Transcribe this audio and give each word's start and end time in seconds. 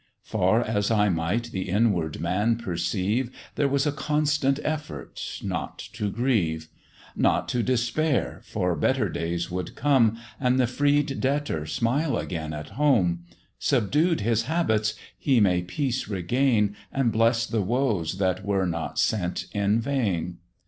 Far 0.23 0.63
as 0.63 0.89
I 0.89 1.09
might 1.09 1.51
the 1.51 1.69
inward 1.69 2.19
man 2.19 2.55
perceive, 2.55 3.29
There 3.53 3.67
was 3.67 3.85
a 3.85 3.91
constant 3.91 4.59
effort 4.63 5.21
not 5.43 5.77
to 5.93 6.09
grieve: 6.09 6.69
Not 7.15 7.47
to 7.49 7.61
despair, 7.61 8.41
for 8.43 8.75
better 8.75 9.09
days 9.09 9.51
would 9.51 9.75
come, 9.75 10.17
And 10.39 10.59
the 10.59 10.65
freed 10.65 11.19
debtor 11.21 11.67
smile 11.67 12.17
again 12.17 12.51
at 12.51 12.69
home: 12.69 13.25
Subdued 13.59 14.21
his 14.21 14.45
habits, 14.45 14.95
he 15.19 15.39
may 15.39 15.61
peace 15.61 16.07
regain, 16.07 16.75
And 16.91 17.11
bless 17.11 17.45
the 17.45 17.61
woes 17.61 18.17
that 18.17 18.43
were 18.43 18.65
not 18.65 18.97
sent 18.97 19.45
in 19.53 19.79
vain. 19.79 20.39